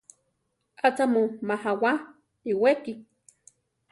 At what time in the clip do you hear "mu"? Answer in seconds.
1.13-1.21